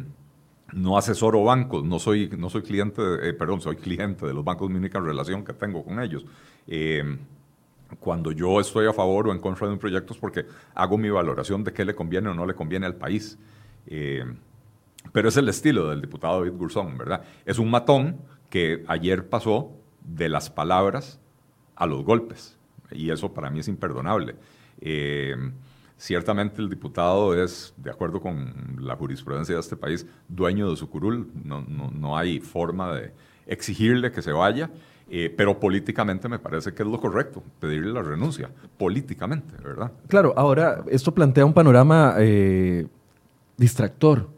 no 0.73 0.97
asesoro 0.97 1.43
bancos, 1.43 1.83
no 1.83 1.99
soy, 1.99 2.29
no 2.37 2.49
soy 2.49 2.63
cliente, 2.63 3.01
eh, 3.21 3.33
perdón, 3.33 3.61
soy 3.61 3.75
cliente 3.75 4.25
de 4.25 4.33
los 4.33 4.43
bancos, 4.43 4.69
mi 4.69 4.77
única 4.77 4.99
relación 4.99 5.43
que 5.43 5.53
tengo 5.53 5.83
con 5.83 5.99
ellos. 5.99 6.25
Eh, 6.65 7.17
cuando 7.99 8.31
yo 8.31 8.59
estoy 8.59 8.87
a 8.87 8.93
favor 8.93 9.27
o 9.27 9.31
en 9.31 9.39
contra 9.39 9.67
de 9.67 9.73
un 9.73 9.79
proyecto 9.79 10.13
es 10.13 10.19
porque 10.19 10.45
hago 10.73 10.97
mi 10.97 11.09
valoración 11.09 11.63
de 11.63 11.73
qué 11.73 11.85
le 11.85 11.93
conviene 11.93 12.29
o 12.29 12.33
no 12.33 12.45
le 12.45 12.55
conviene 12.55 12.87
al 12.87 12.95
país. 12.95 13.37
Pero 15.11 15.29
es 15.29 15.37
el 15.37 15.49
estilo 15.49 15.89
del 15.89 16.01
diputado 16.01 16.39
David 16.39 16.57
Gurzón, 16.57 16.97
¿verdad? 16.97 17.23
Es 17.45 17.59
un 17.59 17.69
matón 17.69 18.17
que 18.49 18.83
ayer 18.87 19.27
pasó 19.27 19.71
de 20.03 20.29
las 20.29 20.49
palabras 20.49 21.19
a 21.75 21.85
los 21.85 22.03
golpes. 22.03 22.57
y 22.91 23.11
eso 23.11 23.31
para 23.33 23.49
mí 23.49 23.59
es 23.59 23.67
imperdonable. 23.67 24.35
Eh, 24.81 25.35
ciertamente 25.97 26.59
el 26.61 26.69
diputado 26.69 27.35
es, 27.35 27.73
de 27.77 27.91
acuerdo 27.91 28.19
con 28.19 28.77
la 28.79 28.95
jurisprudencia 28.95 29.55
de 29.55 29.61
este 29.61 29.75
país, 29.75 30.07
dueño 30.27 30.69
de 30.71 30.75
su 30.75 30.89
curul, 30.89 31.29
no, 31.43 31.61
no, 31.61 31.91
no 31.91 32.17
hay 32.17 32.39
forma 32.39 32.93
de 32.95 33.13
exigirle 33.45 34.11
que 34.11 34.21
se 34.21 34.31
vaya. 34.31 34.71
Eh, 35.11 35.33
pero 35.35 35.59
políticamente 35.59 36.29
me 36.29 36.37
parece 36.37 36.71
que 36.73 36.83
es 36.83 36.89
lo 36.89 36.99
correcto, 36.99 37.41
pedirle 37.59 37.91
la 37.91 38.03
renuncia, 38.03 38.51
políticamente, 38.77 39.55
¿verdad? 39.63 39.91
Claro, 40.07 40.35
ahora 40.37 40.83
esto 40.87 41.11
plantea 41.15 41.45
un 41.45 41.53
panorama 41.53 42.13
eh, 42.19 42.85
distractor 43.57 44.29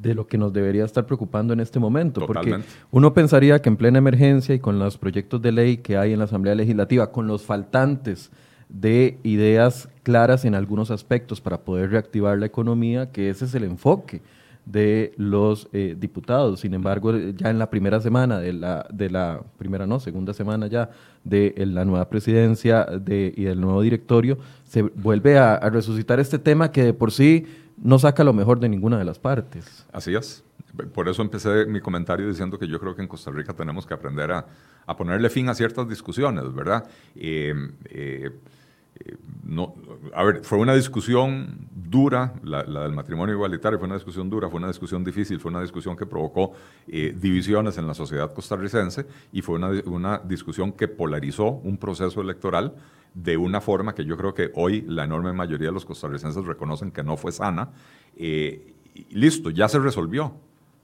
de 0.00 0.14
lo 0.14 0.26
que 0.26 0.38
nos 0.38 0.52
debería 0.52 0.84
estar 0.84 1.04
preocupando 1.06 1.52
en 1.52 1.60
este 1.60 1.78
momento, 1.78 2.26
porque 2.26 2.58
uno 2.90 3.12
pensaría 3.12 3.60
que 3.60 3.68
en 3.68 3.76
plena 3.76 3.98
emergencia 3.98 4.54
y 4.54 4.58
con 4.58 4.78
los 4.78 4.96
proyectos 4.96 5.42
de 5.42 5.52
ley 5.52 5.76
que 5.78 5.96
hay 5.96 6.12
en 6.12 6.18
la 6.18 6.24
Asamblea 6.24 6.54
Legislativa, 6.54 7.12
con 7.12 7.26
los 7.26 7.42
faltantes 7.42 8.30
de 8.68 9.18
ideas 9.24 9.88
claras 10.02 10.44
en 10.44 10.54
algunos 10.54 10.90
aspectos 10.90 11.40
para 11.40 11.58
poder 11.58 11.90
reactivar 11.90 12.38
la 12.38 12.46
economía, 12.46 13.10
que 13.10 13.28
ese 13.28 13.44
es 13.44 13.54
el 13.54 13.64
enfoque 13.64 14.22
de 14.64 15.12
los 15.16 15.68
eh, 15.72 15.96
diputados. 15.98 16.60
Sin 16.60 16.74
embargo, 16.74 17.16
ya 17.36 17.50
en 17.50 17.58
la 17.58 17.68
primera 17.70 18.00
semana 18.00 18.38
de 18.38 18.52
la, 18.52 18.86
de 18.92 19.10
la 19.10 19.42
primera, 19.58 19.86
no, 19.86 20.00
segunda 20.00 20.32
semana 20.32 20.66
ya 20.66 20.90
de 21.24 21.54
la 21.66 21.84
nueva 21.84 22.08
presidencia 22.08 22.84
de, 22.84 23.32
y 23.36 23.44
del 23.44 23.60
nuevo 23.60 23.82
directorio, 23.82 24.38
se 24.64 24.82
vuelve 24.82 25.38
a, 25.38 25.58
resucitar 25.70 26.20
este 26.20 26.38
tema 26.38 26.70
que 26.70 26.84
de 26.84 26.94
por 26.94 27.12
sí 27.12 27.46
no 27.80 27.98
saca 27.98 28.24
lo 28.24 28.32
mejor 28.32 28.60
de 28.60 28.68
ninguna 28.68 28.98
de 28.98 29.04
las 29.04 29.18
partes. 29.18 29.86
Así 29.92 30.14
es. 30.14 30.44
Por 30.94 31.08
eso 31.08 31.22
empecé 31.22 31.66
mi 31.66 31.80
comentario 31.80 32.28
diciendo 32.28 32.58
que 32.58 32.68
yo 32.68 32.78
creo 32.78 32.94
que 32.94 33.02
en 33.02 33.08
Costa 33.08 33.30
Rica 33.30 33.54
tenemos 33.54 33.86
que 33.86 33.94
aprender 33.94 34.30
a, 34.30 34.46
a 34.86 34.96
ponerle 34.96 35.28
fin 35.28 35.48
a 35.48 35.54
ciertas 35.54 35.88
discusiones, 35.88 36.54
¿verdad? 36.54 36.88
Eh, 37.16 37.54
eh, 37.86 38.30
no, 39.44 39.74
a 40.14 40.22
ver, 40.24 40.44
fue 40.44 40.58
una 40.58 40.74
discusión 40.74 41.68
dura, 41.72 42.34
la, 42.44 42.62
del 42.62 42.92
matrimonio 42.92 43.34
igualitario 43.34 43.78
fue 43.78 43.86
una 43.86 43.96
discusión 43.96 44.30
dura, 44.30 44.48
fue 44.48 44.58
una 44.58 44.68
discusión 44.68 45.02
difícil, 45.02 45.40
fue 45.40 45.50
una 45.50 45.60
discusión 45.60 45.96
que 45.96 46.06
provocó 46.06 46.52
eh, 46.86 47.14
divisiones 47.18 47.76
en 47.78 47.86
la 47.86 47.94
sociedad 47.94 48.32
costarricense 48.32 49.06
y 49.32 49.42
fue 49.42 49.56
una, 49.56 49.70
una, 49.86 50.18
discusión 50.18 50.72
que 50.72 50.86
polarizó 50.86 51.48
un 51.48 51.78
proceso 51.78 52.20
electoral 52.20 52.74
de 53.14 53.36
una 53.36 53.60
forma 53.60 53.94
que 53.94 54.04
yo 54.04 54.16
creo 54.16 54.34
que 54.34 54.52
hoy 54.54 54.82
la 54.82 55.04
enorme 55.04 55.32
mayoría 55.32 55.68
de 55.68 55.74
los 55.74 55.84
costarricenses 55.84 56.44
reconocen 56.44 56.92
que 56.92 57.02
no 57.02 57.16
fue 57.16 57.32
sana. 57.32 57.70
Eh, 58.16 58.72
listo, 59.10 59.50
ya 59.50 59.68
se 59.68 59.80
resolvió, 59.80 60.34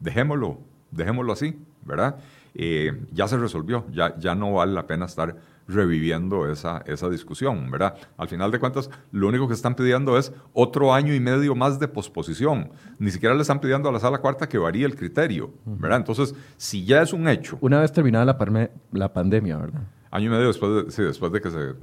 dejémoslo, 0.00 0.58
dejémoslo 0.90 1.32
así, 1.32 1.56
¿verdad? 1.84 2.16
Eh, 2.54 3.00
ya 3.12 3.28
se 3.28 3.36
resolvió, 3.36 3.84
ya, 3.92 4.18
ya 4.18 4.34
no 4.34 4.54
vale 4.54 4.72
la 4.72 4.86
pena 4.86 5.04
estar 5.04 5.36
reviviendo 5.68 6.50
esa, 6.50 6.82
esa 6.86 7.08
discusión, 7.08 7.70
¿verdad? 7.70 7.96
Al 8.16 8.28
final 8.28 8.50
de 8.50 8.58
cuentas, 8.58 8.90
lo 9.12 9.28
único 9.28 9.48
que 9.48 9.54
están 9.54 9.74
pidiendo 9.74 10.16
es 10.18 10.32
otro 10.52 10.94
año 10.94 11.14
y 11.14 11.20
medio 11.20 11.54
más 11.54 11.78
de 11.78 11.88
posposición. 11.88 12.70
Ni 12.98 13.10
siquiera 13.10 13.34
le 13.34 13.42
están 13.42 13.60
pidiendo 13.60 13.88
a 13.88 13.92
la 13.92 14.00
sala 14.00 14.18
cuarta 14.18 14.48
que 14.48 14.58
varíe 14.58 14.84
el 14.84 14.96
criterio, 14.96 15.52
¿verdad? 15.64 15.98
Entonces, 15.98 16.34
si 16.56 16.84
ya 16.84 17.02
es 17.02 17.12
un 17.12 17.28
hecho... 17.28 17.58
Una 17.60 17.80
vez 17.80 17.92
terminada 17.92 18.24
la, 18.24 18.70
la 18.92 19.12
pandemia, 19.12 19.56
¿verdad? 19.56 19.82
Año 20.10 20.26
y 20.26 20.30
medio 20.30 20.46
después 20.46 20.86
de, 20.86 20.90
sí, 20.90 21.02
después 21.02 21.32
de 21.32 21.40
que 21.40 21.50
se, 21.50 21.74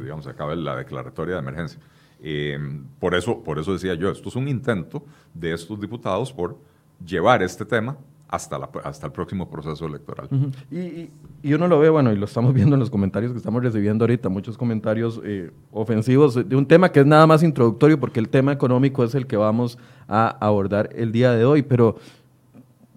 digamos, 0.00 0.24
se 0.24 0.30
acabe 0.30 0.56
la 0.56 0.76
declaratoria 0.76 1.34
de 1.34 1.40
emergencia. 1.40 1.78
Eh, 2.20 2.58
por, 2.98 3.14
eso, 3.14 3.44
por 3.44 3.58
eso 3.58 3.72
decía 3.72 3.94
yo, 3.94 4.10
esto 4.10 4.28
es 4.28 4.36
un 4.36 4.48
intento 4.48 5.04
de 5.34 5.52
estos 5.52 5.78
diputados 5.78 6.32
por 6.32 6.58
llevar 7.04 7.42
este 7.42 7.64
tema 7.64 7.98
hasta, 8.28 8.58
la, 8.58 8.68
hasta 8.84 9.06
el 9.06 9.12
próximo 9.12 9.48
proceso 9.48 9.86
electoral. 9.86 10.28
y, 10.70 11.10
y, 11.42 11.54
uno 11.54 11.68
lo 11.68 11.78
ve, 11.78 11.88
bueno, 11.88 12.12
y 12.12 12.16
lo 12.16 12.24
estamos 12.24 12.52
viendo 12.54 12.74
en 12.74 12.80
los 12.80 12.90
comentarios 12.90 13.32
que 13.32 13.38
estamos 13.38 13.62
recibiendo 13.62 14.04
ahorita, 14.04 14.28
muchos 14.28 14.58
comentarios 14.58 15.20
eh, 15.24 15.50
ofensivos 15.72 16.48
de 16.48 16.56
un 16.56 16.66
tema 16.66 16.90
que 16.90 17.00
es 17.00 17.06
nada 17.06 17.26
más 17.26 17.42
introductorio, 17.42 18.00
porque 18.00 18.20
el 18.20 18.28
tema 18.28 18.52
económico 18.52 19.04
es 19.04 19.14
el 19.14 19.26
que 19.26 19.36
vamos 19.36 19.78
a 20.08 20.28
abordar 20.40 20.90
el 20.94 21.12
día 21.12 21.32
de 21.32 21.44
hoy, 21.44 21.62
pero 21.62 21.96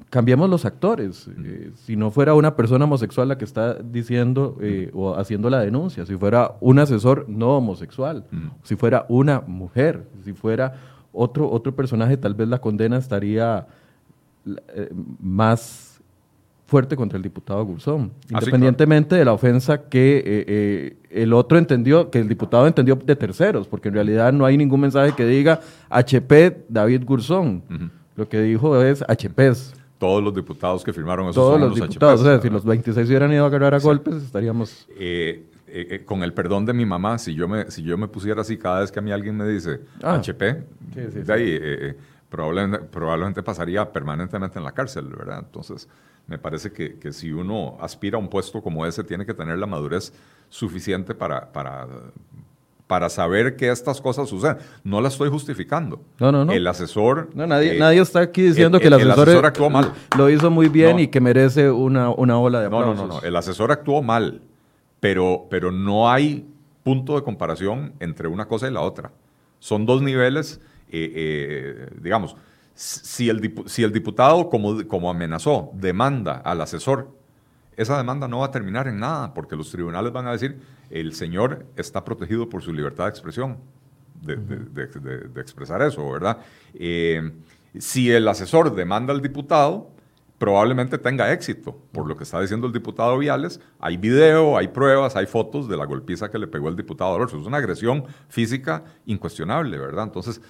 cambiemos 0.10 0.50
los 0.50 0.66
actores. 0.66 1.30
Eh, 1.44 1.72
si 1.76 1.96
no 1.96 2.10
fuera 2.10 2.34
una 2.34 2.56
persona 2.56 2.86
homosexual 2.86 3.28
la 3.28 3.38
que 3.38 3.46
está 3.46 3.76
diciendo 3.76 4.58
eh, 4.62 4.90
o 4.94 5.16
haciendo 5.16 5.50
la 5.50 5.60
denuncia, 5.60 6.06
si 6.06 6.16
fuera 6.18 6.56
un 6.60 6.80
asesor 6.80 7.26
no 7.30 7.58
homosexual, 7.58 8.26
si 8.64 8.76
fuera 8.76 9.06
una 9.10 9.42
mujer, 9.42 10.08
si 10.24 10.34
fuera 10.34 10.74
otro, 11.14 11.50
otro 11.52 11.76
personaje, 11.76 12.18
tal 12.18 12.34
vez 12.34 12.48
la 12.48 12.60
condena 12.60 12.98
estaría 12.98 13.68
eh, 14.74 14.90
más 15.20 16.00
fuerte 16.66 16.96
contra 16.96 17.18
el 17.18 17.24
diputado 17.24 17.66
Gurzón, 17.66 18.12
ah, 18.32 18.40
independientemente 18.40 19.16
de 19.16 19.26
la 19.26 19.34
ofensa 19.34 19.90
que 19.90 20.18
eh, 20.18 20.24
eh, 20.26 20.98
el 21.10 21.34
otro 21.34 21.58
entendió, 21.58 22.12
que 22.12 22.20
el 22.20 22.30
diputado 22.30 22.68
entendió 22.68 22.96
de 22.96 23.16
terceros, 23.16 23.68
porque 23.68 23.88
en 23.88 23.96
realidad 23.96 24.32
no 24.32 24.46
hay 24.46 24.56
ningún 24.56 24.82
mensaje 24.82 25.14
que 25.14 25.26
diga 25.26 25.62
HP 25.90 26.66
David 26.70 27.04
Gurzón. 27.06 27.64
Lo 28.16 28.28
que 28.28 28.42
dijo 28.42 28.80
es 28.82 29.02
HPs. 29.02 29.74
Todos 29.98 30.24
los 30.24 30.34
diputados 30.36 30.84
que 30.84 30.94
firmaron 30.94 31.26
esos 31.26 31.36
Todos 31.36 31.60
los, 31.60 31.76
diputados, 31.76 32.22
o 32.22 32.24
sea, 32.24 32.40
si 32.40 32.50
los 32.50 32.64
26 32.64 33.08
hubieran 33.08 33.32
ido 33.32 33.46
a 33.46 33.48
agarrar 33.48 33.74
a 33.74 33.80
golpes, 33.80 34.16
estaríamos... 34.16 34.88
con 36.06 36.24
el 36.24 36.34
perdón 36.34 36.66
de 36.66 36.74
mi 36.74 36.86
mamá, 36.86 37.18
si 37.18 37.34
yo 37.34 37.48
me, 37.48 37.72
si 37.72 37.82
yo 37.82 37.98
me 37.98 38.08
pusiera 38.08 38.42
así 38.42 38.58
cada 38.58 38.82
vez 38.82 38.92
que 38.92 39.00
a 39.00 39.02
mí 39.02 39.12
alguien 39.12 39.36
me 39.36 39.48
dice 39.48 39.82
HP, 40.02 40.64
de 40.94 41.34
ahí, 41.34 41.96
probablemente, 42.30 42.86
probablemente 42.88 43.44
pasaría 43.44 43.92
permanentemente 43.92 44.60
en 44.60 44.66
la 44.66 44.72
cárcel, 44.72 45.06
¿verdad? 45.08 45.40
Entonces, 45.40 45.88
me 46.28 46.38
parece 46.38 46.72
que, 46.72 47.00
que, 47.00 47.12
si 47.12 47.32
uno 47.32 47.78
aspira 47.82 48.18
a 48.18 48.20
un 48.20 48.30
puesto 48.30 48.62
como 48.62 48.86
ese, 48.86 49.04
tiene 49.04 49.26
que 49.26 49.34
tener 49.34 49.58
la 49.58 49.66
madurez 49.66 50.14
suficiente 50.48 51.16
para, 51.16 51.52
para, 51.52 51.88
para 52.86 53.10
saber 53.10 53.56
que 53.56 53.70
estas 53.70 54.00
cosas 54.00 54.30
suceden. 54.30 54.58
No 54.84 55.02
la 55.02 55.08
estoy 55.08 55.30
justificando. 55.30 56.02
No, 56.20 56.32
no, 56.32 56.46
no. 56.46 56.52
El 56.52 56.68
asesor... 56.68 57.30
No, 57.34 57.48
nadie, 57.48 57.76
eh, 57.76 57.80
nadie 57.80 58.02
está 58.02 58.20
aquí 58.20 58.44
diciendo 58.44 58.80
que 58.80 58.88
el 58.88 58.94
asesor, 58.94 59.46
actuó 59.46 59.70
mal. 59.70 59.94
lo 60.18 60.30
hizo 60.30 60.52
muy 60.52 60.70
bien 60.70 61.00
y 61.00 61.08
que 61.08 61.20
merece 61.20 61.72
una, 61.72 62.10
una 62.10 62.38
ola 62.38 62.60
de 62.60 62.68
aplausos. 62.68 62.96
No, 62.96 63.02
no, 63.02 63.08
no, 63.08 63.22
no. 63.22 63.28
El 63.28 63.36
asesor 63.36 63.72
actuó 63.72 64.04
mal, 64.04 64.42
pero, 65.00 65.48
pero 65.50 65.72
no 65.72 66.12
hay 66.12 66.48
punto 66.84 67.16
de 67.16 67.24
comparación 67.24 67.94
entre 68.00 68.28
una 68.28 68.48
cosa 68.48 68.68
y 68.68 68.72
la 68.72 68.82
otra. 68.82 69.12
Son 69.60 69.86
dos 69.86 70.02
niveles 70.02 70.62
eh, 70.92 71.12
eh, 71.16 71.88
digamos, 72.02 72.36
si 72.74 73.30
el, 73.30 73.54
si 73.66 73.84
el 73.84 73.92
diputado, 73.92 74.50
como, 74.50 74.88
como 74.88 75.10
amenazó, 75.10 75.72
demanda 75.74 76.38
al 76.38 76.62
asesor, 76.62 77.10
esa 77.76 77.98
demanda 77.98 78.28
no 78.28 78.40
va 78.40 78.48
a 78.48 78.52
terminar 78.52 78.88
en 78.88 79.00
nada, 79.00 79.34
porque 79.34 79.56
los 79.56 79.72
tribunales 79.72 80.12
van 80.12 80.28
a 80.28 80.32
decir, 80.32 80.60
el 80.90 81.14
señor 81.14 81.66
está 81.76 82.04
protegido 82.04 82.50
por 82.50 82.62
su 82.62 82.74
libertad 82.74 83.06
de 83.06 83.10
expresión, 83.10 83.58
de, 84.22 85.42
expresar 85.42 85.82
eso, 85.82 86.10
¿verdad? 86.12 86.40
Eh, 86.74 87.32
si 87.78 88.12
el 88.12 88.28
asesor 88.28 88.76
demanda 88.76 89.14
al 89.14 89.22
diputado, 89.22 89.92
probablemente 90.40 90.98
tenga 90.98 91.32
éxito. 91.32 91.78
Por 91.92 92.08
lo 92.08 92.16
que 92.16 92.24
está 92.24 92.42
diciendo 92.42 92.66
el 92.66 92.74
diputado 92.74 93.18
Viales, 93.18 93.60
hay 93.78 93.98
video, 93.98 94.58
hay 94.58 94.70
pruebas, 94.70 95.16
hay 95.16 95.28
fotos 95.28 95.68
de 95.68 95.78
la 95.78 95.86
golpiza 95.86 96.32
que 96.32 96.40
le 96.40 96.48
pegó 96.48 96.70
el 96.70 96.76
diputado 96.76 97.14
Alonso. 97.14 97.40
Es 97.40 97.46
una 97.46 97.58
agresión 97.58 98.06
física 98.30 98.84
incuestionable, 99.06 99.78
¿verdad? 99.78 100.06
Entonces, 100.06 100.42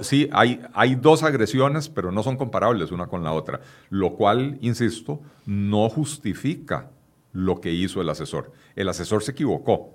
sí, 0.00 0.28
hay, 0.32 0.60
hay 0.72 0.94
dos 0.96 1.22
agresiones, 1.22 1.88
pero 1.88 2.10
no 2.10 2.22
son 2.22 2.36
comparables 2.36 2.90
una 2.90 3.06
con 3.06 3.22
la 3.22 3.32
otra. 3.32 3.60
Lo 3.90 4.14
cual, 4.14 4.58
insisto, 4.62 5.20
no 5.46 5.88
justifica 5.90 6.90
lo 7.32 7.60
que 7.60 7.70
hizo 7.70 8.00
el 8.00 8.08
asesor. 8.08 8.50
El 8.74 8.88
asesor 8.88 9.22
se 9.22 9.32
equivocó. 9.32 9.90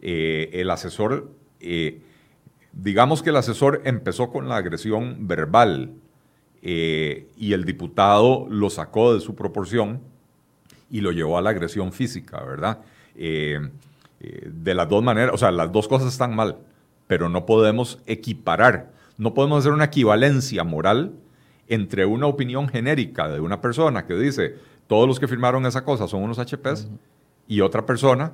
Eh, 0.00 0.50
el 0.52 0.70
asesor, 0.70 1.32
eh, 1.58 2.02
digamos 2.72 3.22
que 3.22 3.30
el 3.30 3.36
asesor 3.36 3.82
empezó 3.84 4.30
con 4.30 4.48
la 4.48 4.56
agresión 4.56 5.26
verbal 5.26 5.96
eh, 6.62 7.28
y 7.36 7.52
el 7.52 7.64
diputado 7.64 8.46
lo 8.48 8.70
sacó 8.70 9.14
de 9.14 9.20
su 9.20 9.34
proporción 9.34 10.00
y 10.90 11.00
lo 11.00 11.10
llevó 11.10 11.36
a 11.36 11.42
la 11.42 11.50
agresión 11.50 11.92
física, 11.92 12.42
¿verdad? 12.44 12.78
Eh, 13.16 13.60
eh, 14.20 14.48
de 14.52 14.74
las 14.74 14.88
dos 14.88 15.02
maneras, 15.02 15.34
o 15.34 15.38
sea, 15.38 15.50
las 15.50 15.72
dos 15.72 15.88
cosas 15.88 16.12
están 16.12 16.36
mal, 16.36 16.58
pero 17.08 17.28
no 17.28 17.46
podemos 17.46 17.98
equiparar, 18.06 18.92
no 19.18 19.34
podemos 19.34 19.58
hacer 19.58 19.72
una 19.72 19.86
equivalencia 19.86 20.62
moral 20.62 21.12
entre 21.66 22.06
una 22.06 22.26
opinión 22.26 22.68
genérica 22.68 23.28
de 23.28 23.40
una 23.40 23.60
persona 23.60 24.06
que 24.06 24.14
dice 24.14 24.54
todos 24.86 25.08
los 25.08 25.18
que 25.18 25.28
firmaron 25.28 25.66
esa 25.66 25.84
cosa 25.84 26.06
son 26.06 26.22
unos 26.22 26.38
HPs 26.38 26.88
y 27.48 27.60
otra 27.60 27.86
persona 27.86 28.32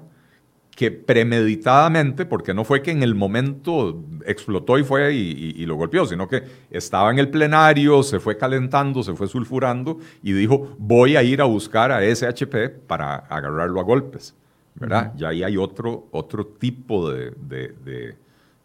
que 0.79 0.93
premeditadamente, 0.93 2.25
porque 2.25 2.55
no 2.55 2.63
fue 2.63 2.83
que 2.83 2.93
en 2.93 3.03
el 3.03 3.17
momento 3.17 4.01
explotó 4.25 4.79
y 4.79 4.85
fue 4.85 5.13
y, 5.13 5.67
lo 5.67 5.75
golpeó, 5.75 6.07
sino 6.07 6.29
que 6.29 6.45
estaba 6.71 7.11
en 7.11 7.19
el 7.19 7.31
plenario, 7.31 8.05
se 8.05 8.21
fue 8.21 8.37
calentando, 8.37 9.03
se 9.03 9.13
fue 9.15 9.27
sulfurando 9.27 9.99
y 10.23 10.31
dijo, 10.31 10.77
voy 10.79 11.17
a 11.17 11.25
ir 11.25 11.41
a 11.41 11.47
buscar 11.47 11.91
a 11.91 12.05
ese 12.05 12.29
HP 12.29 12.69
para 12.69 13.17
agarrarlo 13.17 13.81
a 13.81 13.83
golpes. 13.83 14.37
¿verdad? 14.77 15.13
Ya 15.17 15.31
ahí 15.31 15.43
hay 15.43 15.57
otro, 15.57 16.07
otro 16.13 16.47
tipo 16.47 17.11
de, 17.11 18.15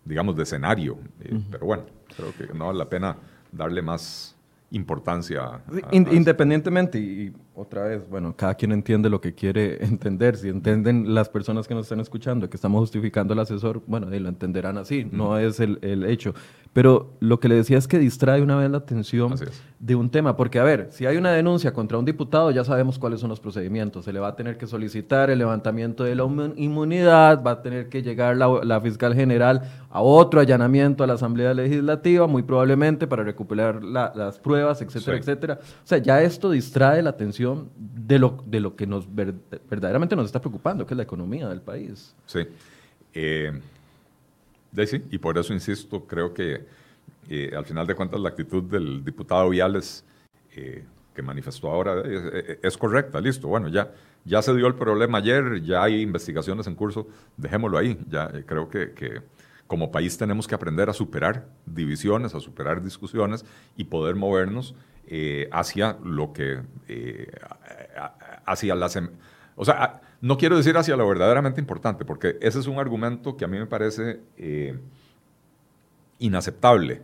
digamos, 0.06 0.36
de 0.36 0.44
escenario. 0.44 1.00
Eh, 1.20 1.36
pero 1.50 1.66
bueno, 1.66 1.86
creo 2.16 2.32
que 2.38 2.54
no 2.54 2.68
vale 2.68 2.78
la 2.78 2.90
pena 2.90 3.18
darle 3.52 3.82
más 3.82 4.36
importancia. 4.74 5.62
independientemente, 5.92 7.00
y, 7.00 7.34
otra 7.56 7.84
vez, 7.84 8.10
bueno, 8.10 8.36
cada 8.36 8.56
quien 8.56 8.72
entiende 8.72 9.10
lo 9.10 9.22
que 9.22 9.34
quiere 9.34 9.84
entender. 9.86 10.36
Si 10.36 10.50
entienden 10.50 11.14
las 11.14 11.30
personas 11.30 11.68
que 11.68 11.76
nos 11.76 11.86
están 11.86 12.00
escuchando 12.00 12.50
que 12.50 12.58
estamos 12.58 12.80
justificando 12.82 13.34
al 13.34 13.40
asesor, 13.40 13.82
bueno, 13.88 14.08
lo 14.10 14.30
entenderán 14.30 14.78
así, 14.78 15.08
no 15.10 15.38
es 15.38 15.60
el, 15.60 15.80
el, 15.82 16.04
hecho. 16.06 16.34
Pero 16.74 17.14
lo 17.20 17.40
que 17.40 17.48
le 17.48 17.56
decía 17.56 17.78
es 17.78 17.88
que 17.88 18.00
distrae 18.00 18.42
una 18.42 18.56
vez 18.56 18.70
la 18.72 18.80
atención 18.80 19.36
de 19.84 19.96
un 19.96 20.10
tema, 20.10 20.38
porque 20.38 20.60
a 20.60 20.64
ver, 20.64 20.88
si 20.92 21.06
hay 21.06 21.18
una 21.18 21.34
denuncia 21.34 21.74
contra 21.74 21.98
un 21.98 22.06
diputado, 22.06 22.52
ya 22.52 22.64
sabemos 22.64 22.98
cuáles 22.98 23.20
son 23.20 23.30
los 23.30 23.42
procedimientos. 23.42 24.06
Se 24.06 24.14
le 24.14 24.20
va 24.22 24.30
a 24.30 24.36
tener 24.38 24.58
que 24.58 24.66
solicitar 24.66 25.30
el 25.30 25.40
levantamiento 25.40 26.06
de 26.06 26.16
la 26.16 26.24
inmunidad, 26.56 27.44
va 27.44 27.52
a 27.52 27.62
tener 27.62 27.90
que 27.90 28.02
llegar 28.02 28.38
la, 28.38 28.62
la 28.64 28.80
fiscal 28.80 29.14
general 29.14 29.62
a 29.90 30.02
otro 30.02 30.40
allanamiento 30.40 31.04
a 31.04 31.08
la 31.08 31.16
Asamblea 31.16 31.54
Legislativa, 31.54 32.28
muy 32.28 32.44
probablemente 32.44 33.08
para 33.08 33.24
recuperar 33.26 33.84
las 33.84 34.40
pruebas, 34.40 34.82
etcétera, 34.82 35.18
etcétera. 35.18 35.60
O 35.62 35.86
sea, 35.88 35.98
ya 35.98 36.22
esto 36.22 36.50
distrae 36.50 37.02
la 37.02 37.10
atención 37.10 37.68
de 37.76 38.20
lo, 38.20 38.42
de 38.46 38.62
lo 38.62 38.78
que 38.78 38.88
nos 38.88 39.06
verdaderamente 39.14 40.16
nos 40.16 40.28
está 40.28 40.40
preocupando, 40.40 40.86
que 40.86 40.94
es 40.94 40.98
la 40.98 41.04
economía 41.04 41.50
del 41.50 41.60
país. 41.60 42.16
Sí. 42.26 42.40
Eh, 43.14 43.52
y 45.12 45.18
por 45.18 45.38
eso 45.38 45.52
insisto, 45.52 46.06
creo 46.06 46.34
que 46.34 46.83
eh, 47.30 47.52
al 47.56 47.66
final 47.66 47.88
de 47.88 47.96
cuentas 47.96 48.20
la 48.20 48.30
actitud 48.30 48.64
del 48.64 49.04
diputado 49.04 49.50
Viales 49.50 50.04
eh, 50.56 50.84
que 51.14 51.22
manifestó 51.22 51.70
ahora 51.70 52.04
es, 52.62 52.78
correcta, 52.78 53.22
listo, 53.22 53.48
bueno, 53.48 53.68
ya, 53.68 53.92
ya 54.26 54.42
se 54.42 54.54
dio 54.56 54.66
el 54.66 54.76
problema 54.76 55.20
ayer, 55.20 55.62
ya 55.62 55.84
hay 55.84 56.02
investigaciones 56.02 56.66
en 56.66 56.76
curso, 56.76 57.08
dejémoslo 57.38 57.78
ahí, 57.78 58.00
ya 58.10 58.32
creo 58.46 58.68
que, 58.68 59.22
como 59.68 59.92
país 59.92 60.18
tenemos 60.18 60.48
que 60.48 60.56
aprender 60.56 60.90
a 60.90 60.94
superar 60.94 61.48
divisiones, 61.66 62.34
a 62.34 62.40
superar 62.40 62.82
discusiones 62.82 63.46
y 63.78 63.84
poder 63.86 64.16
movernos 64.16 64.76
eh, 65.06 65.50
hacia 65.52 65.98
lo 66.04 66.34
que, 66.34 66.62
eh, 66.88 67.32
hacia 68.46 68.74
las, 68.74 68.96
em, 68.96 69.10
o 69.56 69.66
sea, 69.66 70.02
no 70.22 70.38
quiero 70.38 70.56
decir 70.56 70.78
hacia 70.78 70.96
lo 70.96 71.08
verdaderamente 71.08 71.60
importante, 71.60 72.06
porque 72.06 72.38
ese 72.42 72.60
es 72.60 72.68
un 72.68 72.80
argumento 72.80 73.36
que 73.36 73.44
a 73.44 73.48
mí 73.48 73.60
me 73.60 73.66
parece 73.66 74.22
eh, 74.38 74.80
inaceptable. 76.24 77.04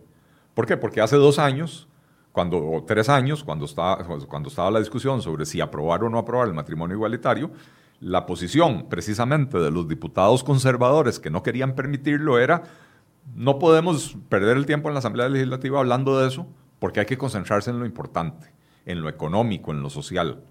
¿Por 0.53 0.65
qué? 0.65 0.77
Porque 0.77 1.01
hace 1.01 1.17
dos 1.17 1.39
años, 1.39 1.87
cuando, 2.31 2.57
o 2.57 2.83
tres 2.83 3.09
años, 3.09 3.43
cuando 3.43 3.65
estaba, 3.65 4.03
cuando 4.27 4.49
estaba 4.49 4.71
la 4.71 4.79
discusión 4.79 5.21
sobre 5.21 5.45
si 5.45 5.61
aprobar 5.61 6.03
o 6.03 6.09
no 6.09 6.17
aprobar 6.17 6.47
el 6.47 6.53
matrimonio 6.53 6.95
igualitario, 6.95 7.51
la 7.99 8.25
posición 8.25 8.87
precisamente 8.89 9.57
de 9.57 9.71
los 9.71 9.87
diputados 9.87 10.43
conservadores 10.43 11.19
que 11.19 11.29
no 11.29 11.43
querían 11.43 11.75
permitirlo 11.75 12.39
era, 12.39 12.63
no 13.35 13.59
podemos 13.59 14.17
perder 14.29 14.55
el 14.55 14.65
tiempo 14.65 14.87
en 14.87 14.93
la 14.95 14.99
Asamblea 14.99 15.27
Legislativa 15.27 15.79
hablando 15.79 16.17
de 16.17 16.27
eso, 16.27 16.47
porque 16.79 17.01
hay 17.01 17.05
que 17.05 17.17
concentrarse 17.17 17.71
en 17.71 17.79
lo 17.79 17.85
importante, 17.85 18.53
en 18.85 19.01
lo 19.01 19.09
económico, 19.09 19.71
en 19.71 19.81
lo 19.81 19.89
social. 19.89 20.41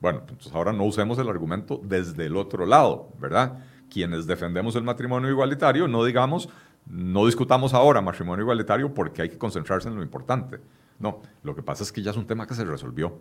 Bueno, 0.00 0.20
entonces 0.20 0.52
ahora 0.52 0.72
no 0.72 0.84
usemos 0.84 1.18
el 1.18 1.28
argumento 1.28 1.80
desde 1.84 2.26
el 2.26 2.36
otro 2.36 2.66
lado, 2.66 3.10
¿verdad? 3.20 3.64
Quienes 3.90 4.26
defendemos 4.26 4.74
el 4.76 4.82
matrimonio 4.82 5.30
igualitario, 5.30 5.86
no 5.86 6.04
digamos, 6.04 6.48
no 6.90 7.26
discutamos 7.26 7.74
ahora 7.74 8.00
matrimonio 8.00 8.42
igualitario 8.42 8.92
porque 8.92 9.22
hay 9.22 9.28
que 9.28 9.38
concentrarse 9.38 9.88
en 9.88 9.96
lo 9.96 10.02
importante. 10.02 10.58
No, 10.98 11.20
lo 11.42 11.54
que 11.54 11.62
pasa 11.62 11.82
es 11.82 11.92
que 11.92 12.02
ya 12.02 12.10
es 12.10 12.16
un 12.16 12.26
tema 12.26 12.46
que 12.46 12.54
se 12.54 12.64
resolvió. 12.64 13.20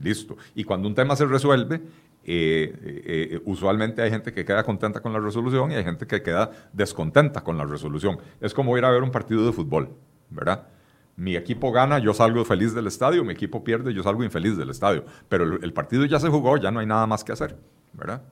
Listo. 0.00 0.36
Y 0.56 0.64
cuando 0.64 0.88
un 0.88 0.94
tema 0.94 1.14
se 1.14 1.24
resuelve, 1.24 1.76
eh, 1.76 1.80
eh, 2.24 3.02
eh, 3.06 3.42
usualmente 3.44 4.02
hay 4.02 4.10
gente 4.10 4.32
que 4.32 4.44
queda 4.44 4.64
contenta 4.64 5.00
con 5.00 5.12
la 5.12 5.20
resolución 5.20 5.70
y 5.70 5.76
hay 5.76 5.84
gente 5.84 6.06
que 6.06 6.20
queda 6.22 6.50
descontenta 6.72 7.42
con 7.42 7.56
la 7.56 7.64
resolución. 7.64 8.18
Es 8.40 8.54
como 8.54 8.76
ir 8.76 8.84
a 8.84 8.90
ver 8.90 9.02
un 9.02 9.12
partido 9.12 9.46
de 9.46 9.52
fútbol, 9.52 9.90
¿verdad? 10.30 10.66
Mi 11.14 11.36
equipo 11.36 11.70
gana, 11.70 11.98
yo 11.98 12.12
salgo 12.12 12.44
feliz 12.44 12.74
del 12.74 12.86
estadio, 12.88 13.24
mi 13.24 13.32
equipo 13.32 13.62
pierde, 13.62 13.94
yo 13.94 14.02
salgo 14.02 14.24
infeliz 14.24 14.56
del 14.56 14.70
estadio. 14.70 15.04
Pero 15.28 15.44
el, 15.44 15.72
partido 15.72 16.04
ya 16.06 16.18
se 16.18 16.28
jugó, 16.28 16.56
ya 16.56 16.70
no 16.70 16.80
hay 16.80 16.86
nada 16.86 17.06
más 17.06 17.22
que 17.22 17.32
hacer, 17.32 17.56
¿verdad? 17.92 18.22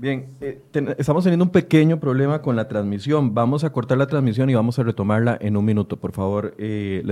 Bien, 0.00 0.28
estamos 0.96 1.24
teniendo 1.24 1.44
un 1.44 1.50
pequeño 1.50 1.98
problema 1.98 2.40
con 2.40 2.54
la 2.54 2.68
transmisión. 2.68 3.34
Vamos 3.34 3.64
a 3.64 3.70
cortar 3.70 3.98
la 3.98 4.06
transmisión 4.06 4.48
y 4.48 4.54
vamos 4.54 4.78
a 4.78 4.84
retomarla 4.84 5.36
en 5.40 5.56
un 5.56 5.64
minuto. 5.64 5.96
Por 5.96 6.12
favor, 6.12 6.54
les 6.56 7.04